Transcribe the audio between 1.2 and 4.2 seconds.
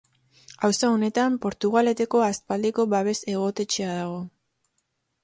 Portugaleteko Aspaldiko babes-egotetxea dago.